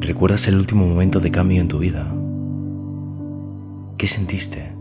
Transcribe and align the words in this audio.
¿Recuerdas 0.00 0.46
el 0.46 0.54
último 0.54 0.86
momento 0.86 1.18
de 1.18 1.32
cambio 1.32 1.60
en 1.60 1.66
tu 1.66 1.80
vida? 1.80 2.14
¿Qué 3.96 4.06
sentiste? 4.06 4.72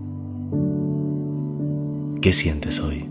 ¿Qué 2.22 2.32
sientes 2.34 2.80
hoy? 2.80 3.10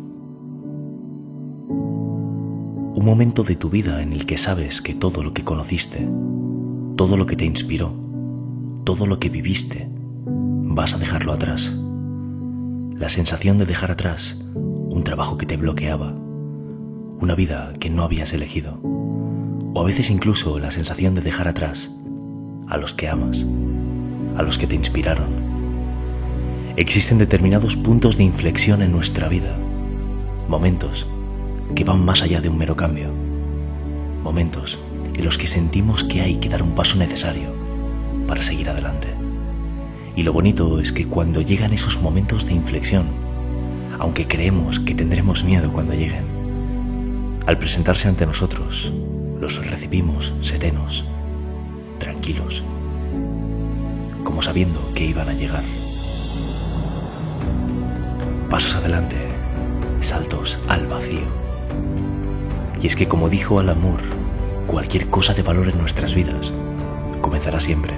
Un 1.69 3.03
momento 3.05 3.43
de 3.43 3.57
tu 3.57 3.71
vida 3.71 4.03
en 4.03 4.13
el 4.13 4.25
que 4.25 4.39
sabes 4.39 4.81
que 4.81 4.95
todo 4.95 5.25
lo 5.25 5.35
que 5.35 5.43
conociste, 5.43 6.09
todo 6.95 7.17
lo 7.17 7.27
que 7.27 7.35
te 7.35 7.45
inspiró, 7.45 7.93
todo 8.85 9.07
lo 9.07 9.19
que 9.19 9.29
viviste, 9.29 9.91
vas 10.27 10.95
a 10.95 10.99
dejarlo 10.99 11.33
atrás. 11.33 11.73
La 12.95 13.09
sensación 13.09 13.59
de 13.59 13.67
dejar 13.67 13.91
atrás 13.91 14.37
un 14.55 15.03
trabajo 15.03 15.37
que 15.39 15.47
te 15.47 15.57
bloqueaba, 15.57 16.15
una 17.21 17.35
vida 17.35 17.73
que 17.81 17.91
no 17.91 18.05
habías 18.05 18.33
elegido, 18.33 18.79
o 19.77 19.81
a 19.83 19.85
veces 19.85 20.09
incluso 20.09 20.59
la 20.59 20.71
sensación 20.71 21.15
de 21.15 21.21
dejar 21.21 21.49
atrás 21.49 21.91
a 22.67 22.79
los 22.79 22.95
que 22.95 23.11
amas, 23.11 23.45
a 24.35 24.43
los 24.43 24.57
que 24.57 24.67
te 24.67 24.75
inspiraron. 24.75 25.29
Existen 26.77 27.19
determinados 27.19 27.77
puntos 27.77 28.17
de 28.17 28.25
inflexión 28.25 28.81
en 28.81 28.91
nuestra 28.91 29.29
vida, 29.29 29.55
momentos 30.49 31.07
que 31.75 31.85
van 31.85 32.03
más 32.03 32.23
allá 32.23 32.41
de 32.41 32.49
un 32.49 32.57
mero 32.57 32.75
cambio, 32.75 33.11
momentos 34.23 34.79
en 35.13 35.23
los 35.23 35.37
que 35.37 35.47
sentimos 35.47 36.05
que 36.05 36.23
hay 36.23 36.37
que 36.37 36.49
dar 36.49 36.63
un 36.63 36.75
paso 36.75 36.97
necesario 36.97 37.51
para 38.27 38.41
seguir 38.41 38.71
adelante. 38.71 39.09
Y 40.17 40.23
lo 40.23 40.33
bonito 40.33 40.81
es 40.81 40.91
que 40.91 41.07
cuando 41.07 41.43
llegan 41.43 41.75
esos 41.75 42.01
momentos 42.01 42.47
de 42.47 42.55
inflexión, 42.55 43.09
aunque 43.99 44.27
creemos 44.27 44.81
que 44.81 44.95
tendremos 44.95 45.45
miedo 45.45 45.71
cuando 45.71 45.93
lleguen, 45.93 46.25
al 47.45 47.59
presentarse 47.59 48.09
ante 48.09 48.25
nosotros, 48.25 48.91
los 49.41 49.65
recibimos 49.67 50.35
serenos, 50.41 51.05
tranquilos, 51.99 52.65
como 54.25 54.43
sabiendo 54.43 54.93
que 54.95 55.07
iban 55.07 55.29
a 55.29 55.35
llegar. 55.35 55.63
Pasos 58.51 58.77
adelante, 58.77 59.17
saltos 60.01 60.59
al 60.69 60.87
vacío. 60.87 61.27
Y 62.83 62.87
es 62.87 62.97
que 62.97 63.07
como 63.07 63.29
dijo 63.29 63.59
Alamur, 63.59 64.01
cualquier 64.67 65.09
cosa 65.09 65.35
de 65.35 65.43
valor 65.43 65.69
en 65.69 65.79
nuestras 65.79 66.15
vidas 66.15 66.53
comenzará 67.21 67.61
siempre 67.61 67.93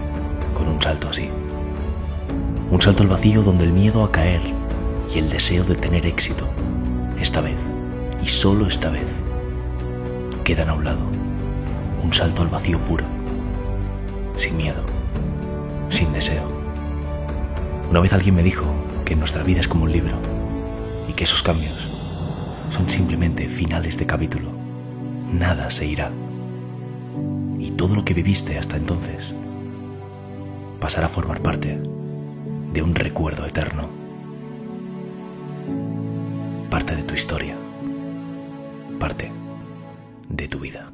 con 0.55 0.69
un 0.69 0.81
salto 0.81 1.09
así. 1.09 1.29
Un 2.71 2.83
salto 2.83 3.03
al 3.03 3.09
vacío 3.09 3.43
donde 3.43 3.65
el 3.65 3.73
miedo 3.73 4.03
a 4.03 4.13
caer 4.13 4.41
y 5.15 5.19
el 5.19 5.31
deseo 5.31 5.65
de 5.65 5.77
tener 5.77 6.05
éxito, 6.05 6.47
esta 7.19 7.41
vez, 7.41 7.57
y 8.23 8.29
solo 8.29 8.67
esta 8.67 8.91
vez, 8.91 9.25
quedan 10.45 10.69
a 10.69 10.75
un 10.75 10.85
lado. 10.85 11.18
Un 12.03 12.13
salto 12.13 12.43
al 12.43 12.49
vacío 12.49 12.79
puro 12.81 13.05
sin 14.39 14.57
miedo, 14.57 14.83
sin 15.89 16.13
deseo. 16.13 16.45
Una 17.91 18.01
vez 18.01 18.13
alguien 18.13 18.37
me 18.37 18.43
dijo 18.43 18.65
que 19.05 19.17
nuestra 19.17 19.43
vida 19.43 19.61
es 19.61 19.69
como 19.69 19.85
un 19.85 19.93
libro 19.93 20.17
y 21.09 21.13
que 21.13 21.25
esos 21.25 21.43
cambios 21.43 21.75
son 22.71 22.89
simplemente 22.89 23.49
finales 23.49 23.99
de 23.99 24.07
capítulo. 24.07 24.51
Nada 25.33 25.71
se 25.71 25.87
irá. 25.87 26.11
Y 27.59 27.73
todo 27.73 27.97
lo 27.97 28.05
que 28.05 28.15
viviste 28.15 28.59
hasta 28.59 28.77
entonces 28.77 29.35
pasará 30.81 31.07
a 31.07 31.11
formar 31.11 31.43
parte 31.43 31.81
de 32.73 32.83
un 32.83 32.95
recuerdo 32.95 33.45
eterno. 33.47 33.89
Parte 36.71 36.95
de 36.95 37.03
tu 37.03 37.15
historia. 37.15 37.57
Parte 39.01 39.33
de 40.29 40.49
tu 40.49 40.61
vida. 40.61 40.93